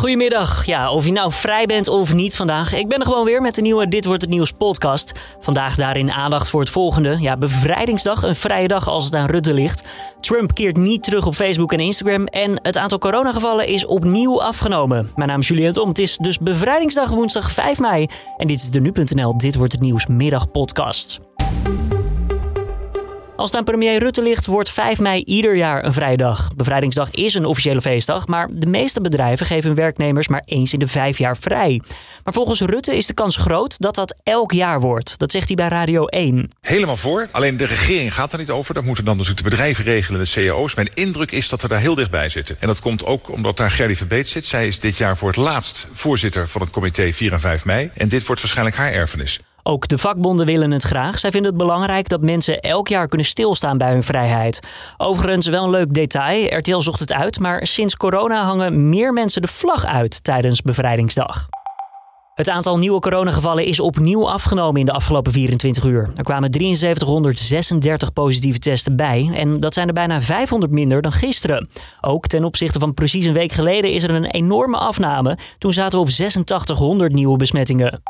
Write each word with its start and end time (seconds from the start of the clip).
Goedemiddag. 0.00 0.66
Ja, 0.66 0.92
of 0.92 1.04
je 1.04 1.12
nou 1.12 1.32
vrij 1.32 1.66
bent 1.66 1.88
of 1.88 2.14
niet 2.14 2.36
vandaag. 2.36 2.74
Ik 2.74 2.88
ben 2.88 2.98
er 2.98 3.06
gewoon 3.06 3.24
weer 3.24 3.40
met 3.40 3.54
de 3.54 3.60
nieuwe 3.60 3.88
Dit 3.88 4.04
Wordt 4.04 4.22
Het 4.22 4.30
Nieuws 4.30 4.52
podcast. 4.52 5.12
Vandaag 5.40 5.74
daarin 5.74 6.10
aandacht 6.10 6.48
voor 6.50 6.60
het 6.60 6.70
volgende. 6.70 7.16
Ja, 7.18 7.36
bevrijdingsdag, 7.36 8.22
een 8.22 8.36
vrije 8.36 8.68
dag 8.68 8.88
als 8.88 9.04
het 9.04 9.14
aan 9.14 9.30
Rutte 9.30 9.54
ligt. 9.54 9.84
Trump 10.20 10.54
keert 10.54 10.76
niet 10.76 11.02
terug 11.02 11.26
op 11.26 11.34
Facebook 11.34 11.72
en 11.72 11.80
Instagram. 11.80 12.26
En 12.26 12.60
het 12.62 12.76
aantal 12.76 12.98
coronagevallen 12.98 13.66
is 13.66 13.86
opnieuw 13.86 14.42
afgenomen. 14.42 15.10
Mijn 15.16 15.28
naam 15.28 15.40
is 15.40 15.48
Julian 15.48 15.72
Tom. 15.72 15.88
Het 15.88 15.98
is 15.98 16.16
dus 16.16 16.38
bevrijdingsdag 16.38 17.08
woensdag 17.08 17.50
5 17.50 17.78
mei. 17.78 18.06
En 18.36 18.46
dit 18.46 18.60
is 18.60 18.70
de 18.70 18.80
Nu.nl 18.80 19.38
Dit 19.38 19.54
Wordt 19.56 19.72
Het 19.72 19.82
Nieuws 19.82 20.06
middagpodcast. 20.06 21.29
Als 23.40 23.50
het 23.50 23.58
aan 23.58 23.64
premier 23.64 23.98
Rutte 23.98 24.22
ligt, 24.22 24.46
wordt 24.46 24.70
5 24.70 24.98
mei 24.98 25.22
ieder 25.24 25.56
jaar 25.56 25.84
een 25.84 25.92
vrijdag. 25.92 26.50
Bevrijdingsdag 26.56 27.10
is 27.10 27.34
een 27.34 27.44
officiële 27.44 27.80
feestdag, 27.80 28.26
maar 28.26 28.48
de 28.50 28.66
meeste 28.66 29.00
bedrijven 29.00 29.46
geven 29.46 29.66
hun 29.66 29.74
werknemers 29.74 30.28
maar 30.28 30.42
eens 30.44 30.72
in 30.72 30.78
de 30.78 30.86
vijf 30.86 31.18
jaar 31.18 31.36
vrij. 31.36 31.80
Maar 32.24 32.34
volgens 32.34 32.60
Rutte 32.60 32.96
is 32.96 33.06
de 33.06 33.14
kans 33.14 33.36
groot 33.36 33.78
dat 33.78 33.94
dat 33.94 34.14
elk 34.22 34.52
jaar 34.52 34.80
wordt. 34.80 35.18
Dat 35.18 35.30
zegt 35.30 35.46
hij 35.46 35.56
bij 35.56 35.68
Radio 35.68 36.04
1. 36.04 36.50
Helemaal 36.60 36.96
voor. 36.96 37.28
Alleen 37.30 37.56
de 37.56 37.66
regering 37.66 38.14
gaat 38.14 38.30
daar 38.30 38.40
niet 38.40 38.50
over. 38.50 38.74
Dat 38.74 38.84
moeten 38.84 39.04
dan 39.04 39.16
natuurlijk 39.16 39.44
de 39.44 39.50
bedrijven 39.50 39.84
regelen, 39.84 40.24
de 40.24 40.30
cao's. 40.30 40.74
Mijn 40.74 40.90
indruk 40.94 41.30
is 41.30 41.48
dat 41.48 41.62
we 41.62 41.68
daar 41.68 41.80
heel 41.80 41.94
dichtbij 41.94 42.28
zitten. 42.28 42.56
En 42.58 42.66
dat 42.66 42.80
komt 42.80 43.04
ook 43.04 43.30
omdat 43.30 43.56
daar 43.56 43.70
Gerdy 43.70 43.94
Verbeet 43.94 44.28
zit. 44.28 44.44
Zij 44.44 44.66
is 44.66 44.80
dit 44.80 44.96
jaar 44.96 45.16
voor 45.16 45.28
het 45.28 45.36
laatst 45.36 45.86
voorzitter 45.92 46.48
van 46.48 46.60
het 46.60 46.70
comité 46.70 47.12
4 47.12 47.32
en 47.32 47.40
5 47.40 47.64
mei. 47.64 47.90
En 47.94 48.08
dit 48.08 48.26
wordt 48.26 48.40
waarschijnlijk 48.40 48.76
haar 48.76 48.92
erfenis. 48.92 49.38
Ook 49.62 49.88
de 49.88 49.98
vakbonden 49.98 50.46
willen 50.46 50.70
het 50.70 50.82
graag. 50.82 51.18
Zij 51.18 51.30
vinden 51.30 51.50
het 51.50 51.60
belangrijk 51.60 52.08
dat 52.08 52.20
mensen 52.20 52.60
elk 52.60 52.88
jaar 52.88 53.08
kunnen 53.08 53.26
stilstaan 53.26 53.78
bij 53.78 53.92
hun 53.92 54.02
vrijheid. 54.02 54.60
Overigens 54.96 55.46
wel 55.46 55.64
een 55.64 55.70
leuk 55.70 55.94
detail. 55.94 56.56
RTL 56.58 56.78
zocht 56.78 57.00
het 57.00 57.12
uit, 57.12 57.38
maar 57.38 57.66
sinds 57.66 57.96
corona 57.96 58.44
hangen 58.44 58.88
meer 58.88 59.12
mensen 59.12 59.42
de 59.42 59.48
vlag 59.48 59.84
uit 59.84 60.24
tijdens 60.24 60.62
bevrijdingsdag. 60.62 61.48
Het 62.40 62.48
aantal 62.48 62.78
nieuwe 62.78 63.00
coronagevallen 63.00 63.64
is 63.64 63.80
opnieuw 63.80 64.28
afgenomen 64.28 64.80
in 64.80 64.86
de 64.86 64.92
afgelopen 64.92 65.32
24 65.32 65.84
uur. 65.84 66.10
Er 66.14 66.22
kwamen 66.22 66.50
7336 66.52 68.12
positieve 68.12 68.58
testen 68.58 68.96
bij 68.96 69.30
en 69.34 69.60
dat 69.60 69.74
zijn 69.74 69.88
er 69.88 69.94
bijna 69.94 70.20
500 70.20 70.72
minder 70.72 71.02
dan 71.02 71.12
gisteren. 71.12 71.68
Ook 72.00 72.26
ten 72.26 72.44
opzichte 72.44 72.78
van 72.78 72.94
precies 72.94 73.24
een 73.24 73.32
week 73.32 73.52
geleden 73.52 73.92
is 73.92 74.02
er 74.02 74.10
een 74.10 74.24
enorme 74.24 74.76
afname. 74.76 75.38
Toen 75.58 75.72
zaten 75.72 75.98
we 75.98 76.04
op 76.04 76.10
8600 76.10 77.12
nieuwe 77.12 77.36
besmettingen. 77.36 78.02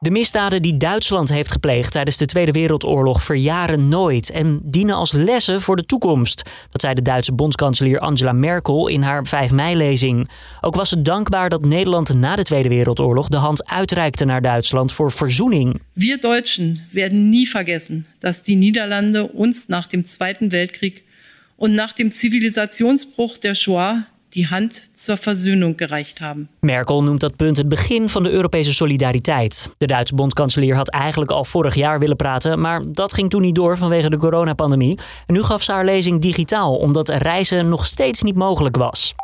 De 0.00 0.10
misdaden 0.10 0.62
die 0.62 0.76
Duitsland 0.76 1.28
heeft 1.28 1.52
gepleegd 1.52 1.92
tijdens 1.92 2.16
de 2.16 2.26
Tweede 2.26 2.52
Wereldoorlog 2.52 3.22
verjaren 3.22 3.88
nooit 3.88 4.30
en 4.30 4.60
dienen 4.64 4.94
als 4.94 5.12
lessen 5.12 5.60
voor 5.60 5.76
de 5.76 5.86
toekomst. 5.86 6.42
Dat 6.70 6.80
zei 6.80 6.94
de 6.94 7.02
Duitse 7.02 7.32
bondskanselier 7.32 7.98
Angela 7.98 8.32
Merkel 8.32 8.88
in 8.88 9.02
haar 9.02 9.26
5 9.26 9.50
mei-lezing. 9.50 10.30
Ook 10.60 10.74
was 10.74 10.88
ze 10.88 11.02
dankbaar 11.02 11.48
dat 11.48 11.64
Nederland 11.64 12.14
na 12.14 12.36
de 12.36 12.42
Tweede 12.42 12.68
Wereldoorlog 12.68 13.28
de 13.28 13.36
hand 13.36 13.68
uitreikte 13.68 14.24
naar 14.24 14.42
Duitsland 14.42 14.92
voor 14.92 15.12
verzoening. 15.12 15.80
Wir 15.92 16.20
Deutschen 16.20 16.78
werden 16.90 17.28
nie 17.28 17.48
vergessen, 17.48 18.06
dass 18.18 18.42
die 18.42 18.56
Niederlande 18.56 19.28
uns 19.32 19.66
nach 19.66 19.88
dem 19.88 20.04
Zweiten 20.04 20.50
Weltkrieg 20.50 21.02
und 21.56 21.74
nach 21.74 21.92
dem 21.92 22.12
Zivilisationsbruch 22.12 23.38
der 23.38 23.54
Shoah 23.54 24.06
die 24.38 24.46
hand 24.46 24.90
zur 24.94 25.16
Versöhnung 25.16 25.76
gereicht 25.76 26.20
haben. 26.20 26.48
Merkel 26.60 27.02
noemt 27.02 27.20
dat 27.20 27.36
punt 27.36 27.56
het 27.56 27.68
begin 27.68 28.08
van 28.08 28.22
de 28.22 28.30
Europese 28.30 28.74
solidariteit. 28.74 29.70
De 29.78 29.86
Duitse 29.86 30.14
bondskanselier 30.14 30.76
had 30.76 30.90
eigenlijk 30.90 31.30
al 31.30 31.44
vorig 31.44 31.74
jaar 31.74 31.98
willen 31.98 32.16
praten, 32.16 32.60
maar 32.60 32.82
dat 32.92 33.12
ging 33.12 33.30
toen 33.30 33.42
niet 33.42 33.54
door 33.54 33.76
vanwege 33.76 34.10
de 34.10 34.16
coronapandemie. 34.16 34.98
En 35.26 35.34
nu 35.34 35.42
gaf 35.42 35.62
ze 35.62 35.72
haar 35.72 35.84
lezing 35.84 36.20
digitaal, 36.20 36.76
omdat 36.76 37.08
reizen 37.08 37.68
nog 37.68 37.86
steeds 37.86 38.22
niet 38.22 38.36
mogelijk 38.36 38.76
was. 38.76 39.14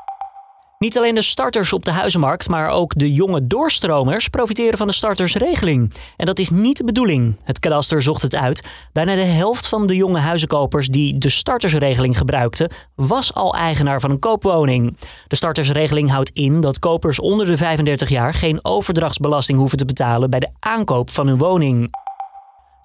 Niet 0.84 0.98
alleen 0.98 1.14
de 1.14 1.22
starters 1.22 1.72
op 1.72 1.84
de 1.84 1.90
huizenmarkt, 1.90 2.48
maar 2.48 2.68
ook 2.68 2.92
de 2.96 3.12
jonge 3.12 3.46
doorstromers 3.46 4.28
profiteren 4.28 4.78
van 4.78 4.86
de 4.86 4.92
startersregeling. 4.92 5.92
En 6.16 6.26
dat 6.26 6.38
is 6.38 6.50
niet 6.50 6.76
de 6.76 6.84
bedoeling. 6.84 7.36
Het 7.44 7.58
kadaster 7.58 8.02
zocht 8.02 8.22
het 8.22 8.34
uit. 8.34 8.64
Bijna 8.92 9.14
de 9.14 9.20
helft 9.20 9.69
van 9.69 9.86
de 9.86 9.97
jonge 9.97 10.19
huizenkopers 10.19 10.88
die 10.88 11.19
de 11.19 11.28
startersregeling 11.28 12.19
gebruikten, 12.19 12.70
was 12.94 13.34
al 13.34 13.54
eigenaar 13.54 14.00
van 14.00 14.10
een 14.10 14.19
koopwoning. 14.19 14.97
De 15.26 15.36
startersregeling 15.36 16.10
houdt 16.10 16.31
in 16.31 16.60
dat 16.60 16.78
kopers 16.78 17.20
onder 17.20 17.47
de 17.47 17.56
35 17.56 18.09
jaar 18.09 18.34
geen 18.34 18.64
overdrachtsbelasting 18.64 19.59
hoeven 19.59 19.78
te 19.78 19.84
betalen 19.84 20.30
bij 20.30 20.41
de 20.41 20.50
aankoop 20.60 21.10
van 21.10 21.26
hun 21.26 21.38
woning. 21.38 21.92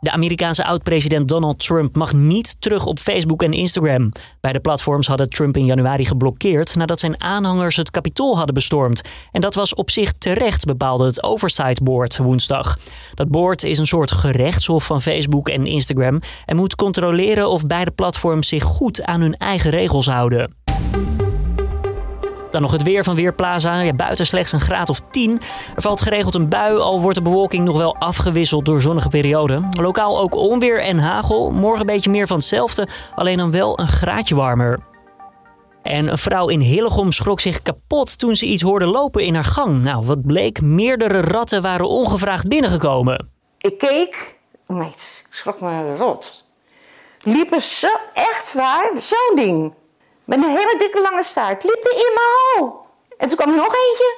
De 0.02 0.12
Amerikaanse 0.12 0.66
oud-president 0.66 1.28
Donald 1.28 1.60
Trump 1.60 1.96
mag 1.96 2.14
niet 2.14 2.62
terug 2.62 2.86
op 2.86 3.00
Facebook 3.00 3.44
en 3.44 3.54
Instagram. 3.54 4.12
Beide 4.42 4.60
platforms 4.60 5.08
hadden 5.08 5.30
Trump 5.30 5.58
in 5.58 5.66
januari 5.66 6.06
geblokkeerd 6.06 6.76
nadat 6.76 7.00
zijn 7.00 7.22
aanhangers 7.22 7.76
het 7.76 7.92
kapitool 7.92 8.36
hadden 8.38 8.54
bestormd. 8.54 9.02
En 9.32 9.42
dat 9.42 9.56
was 9.56 9.74
op 9.74 9.90
zich 9.92 10.14
terecht, 10.18 10.66
bepaalde 10.66 11.06
het 11.06 11.24
Oversight 11.24 11.84
Board 11.84 12.18
woensdag. 12.18 12.78
Dat 13.14 13.30
board 13.30 13.64
is 13.64 13.78
een 13.78 13.88
soort 13.88 14.12
gerechtshof 14.12 14.86
van 14.86 15.02
Facebook 15.02 15.50
en 15.50 15.66
Instagram 15.66 16.20
en 16.46 16.56
moet 16.56 16.76
controleren 16.76 17.50
of 17.50 17.66
beide 17.66 17.92
platforms 17.92 18.48
zich 18.48 18.64
goed 18.64 19.04
aan 19.04 19.22
hun 19.22 19.38
eigen 19.38 19.72
regels 19.72 20.06
houden. 20.06 20.54
Dan 22.52 22.62
nog 22.62 22.72
het 22.72 22.84
weer 22.84 23.04
van 23.04 23.16
Weerplaza. 23.16 23.80
Ja, 23.80 23.94
buiten 23.94 24.26
slechts 24.26 24.52
een 24.52 24.60
graad 24.60 24.90
of 24.90 25.02
10. 25.12 25.42
Er 25.76 25.82
valt 25.82 26.02
geregeld 26.02 26.36
een 26.36 26.50
bui, 26.50 26.78
al 26.78 27.02
wordt 27.02 27.18
de 27.18 27.24
bewolking 27.24 27.66
nog 27.66 27.78
wel 27.78 27.96
afgewisseld 27.96 28.66
door 28.66 28.82
zonnige 28.82 29.10
perioden. 29.10 29.70
Lokaal 29.72 30.20
ook 30.20 30.36
onweer 30.36 30.82
en 30.82 31.00
hagel. 31.00 31.52
Morgen 31.52 31.80
een 31.80 31.86
beetje 31.86 32.10
meer 32.10 32.28
van 32.28 32.38
hetzelfde, 32.38 32.88
alleen 33.16 33.38
dan 33.38 33.52
wel 33.52 33.80
een 33.80 33.88
graadje 33.88 34.36
warmer. 34.36 34.80
En 35.84 36.08
een 36.08 36.18
vrouw 36.18 36.48
in 36.48 36.60
Hillegom 36.60 37.12
schrok 37.12 37.40
zich 37.40 37.62
kapot 37.62 38.20
toen 38.20 38.36
ze 38.36 38.46
iets 38.46 38.62
hoorde 38.62 38.86
lopen 38.86 39.24
in 39.24 39.36
haar 39.36 39.44
gang. 39.44 39.82
Nou, 39.82 40.06
wat 40.06 40.26
bleek? 40.26 40.62
Meerdere 40.62 41.22
ratten 41.22 41.62
waren 41.62 41.88
ongevraagd 41.88 42.48
binnengekomen. 42.48 43.30
Ik 43.58 43.78
keek, 43.78 44.38
meid, 44.68 45.24
ik 45.30 45.36
schrok 45.36 45.62
me 45.62 45.96
rot. 45.96 46.46
Liepen 47.24 47.62
zo, 47.62 47.88
echt 48.14 48.54
waar, 48.54 48.92
zo'n 48.98 49.36
ding. 49.36 49.74
Met 50.30 50.38
een 50.44 50.50
hele 50.50 50.76
dikke 50.78 51.02
lange 51.02 51.24
staart. 51.24 51.64
Liepen 51.64 51.92
in 51.92 52.12
mijn 52.14 52.28
hal. 52.38 52.86
En 53.18 53.28
toen 53.28 53.38
kwam 53.38 53.50
er 53.50 53.56
nog 53.56 53.76
eentje. 53.76 54.18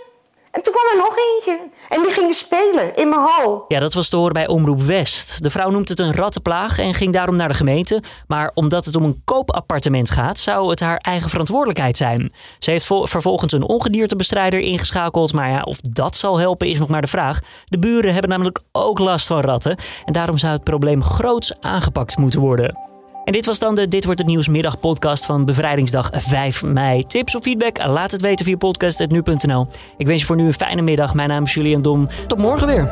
En 0.51 0.63
toen 0.63 0.73
kwam 0.73 0.85
er 0.91 0.97
nog 0.97 1.17
eentje. 1.17 1.59
En 1.89 2.01
die 2.01 2.11
gingen 2.11 2.33
spelen 2.33 2.95
in 2.95 3.09
mijn 3.09 3.21
hal. 3.21 3.65
Ja, 3.67 3.79
dat 3.79 3.93
was 3.93 4.09
te 4.09 4.15
horen 4.15 4.33
bij 4.33 4.47
Omroep 4.47 4.81
West. 4.81 5.43
De 5.43 5.49
vrouw 5.49 5.69
noemt 5.69 5.89
het 5.89 5.99
een 5.99 6.13
rattenplaag 6.13 6.79
en 6.79 6.93
ging 6.93 7.13
daarom 7.13 7.35
naar 7.35 7.47
de 7.47 7.53
gemeente. 7.53 8.03
Maar 8.27 8.51
omdat 8.53 8.85
het 8.85 8.95
om 8.95 9.03
een 9.03 9.21
koopappartement 9.25 10.09
gaat, 10.09 10.39
zou 10.39 10.69
het 10.69 10.79
haar 10.79 10.97
eigen 10.97 11.29
verantwoordelijkheid 11.29 11.97
zijn. 11.97 12.33
Ze 12.59 12.71
heeft 12.71 12.85
vervolgens 12.85 13.53
een 13.53 13.67
ongediertebestrijder 13.67 14.59
ingeschakeld. 14.59 15.33
Maar 15.33 15.49
ja, 15.49 15.61
of 15.61 15.77
dat 15.77 16.15
zal 16.15 16.39
helpen 16.39 16.67
is 16.67 16.79
nog 16.79 16.87
maar 16.87 17.01
de 17.01 17.07
vraag. 17.07 17.39
De 17.65 17.79
buren 17.79 18.11
hebben 18.13 18.29
namelijk 18.29 18.59
ook 18.71 18.99
last 18.99 19.27
van 19.27 19.41
ratten. 19.41 19.77
En 20.05 20.13
daarom 20.13 20.37
zou 20.37 20.53
het 20.53 20.63
probleem 20.63 21.03
groots 21.03 21.59
aangepakt 21.59 22.17
moeten 22.17 22.39
worden. 22.39 22.90
Dit 23.31 23.45
was 23.45 23.59
dan 23.59 23.75
de 23.75 23.87
Dit 23.87 24.05
Wordt 24.05 24.19
Het 24.19 24.29
Nieuws 24.29 24.47
middagpodcast 24.47 25.25
van 25.25 25.45
Bevrijdingsdag 25.45 26.09
5 26.13 26.63
mei. 26.63 27.05
Tips 27.07 27.35
of 27.35 27.41
feedback? 27.41 27.85
Laat 27.85 28.11
het 28.11 28.21
weten 28.21 28.45
via 28.45 28.57
podcast.nu.nl. 28.57 29.67
Ik 29.97 30.07
wens 30.07 30.19
je 30.19 30.25
voor 30.25 30.35
nu 30.35 30.45
een 30.45 30.53
fijne 30.53 30.81
middag. 30.81 31.13
Mijn 31.13 31.29
naam 31.29 31.43
is 31.43 31.53
Julian 31.53 31.81
Dom. 31.81 32.07
Tot 32.27 32.37
morgen 32.37 32.67
weer. 32.67 32.89